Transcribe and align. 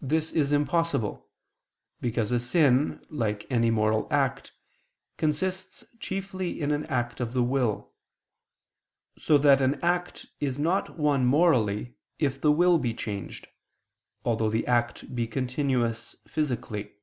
This 0.00 0.32
is 0.32 0.50
impossible: 0.50 1.28
because 2.00 2.32
a 2.32 2.40
sin, 2.40 3.06
like 3.08 3.46
any 3.52 3.70
moral 3.70 4.08
act, 4.10 4.50
consists 5.16 5.84
chiefly 6.00 6.60
in 6.60 6.72
an 6.72 6.86
act 6.86 7.20
of 7.20 7.34
the 7.34 7.42
will: 7.44 7.92
so 9.16 9.38
that 9.38 9.60
an 9.60 9.78
act 9.80 10.26
is 10.40 10.58
not 10.58 10.98
one 10.98 11.24
morally, 11.24 11.94
if 12.18 12.40
the 12.40 12.50
will 12.50 12.78
be 12.78 12.92
changed, 12.92 13.46
although 14.24 14.50
the 14.50 14.66
act 14.66 15.14
be 15.14 15.28
continuous 15.28 16.16
physically. 16.26 16.94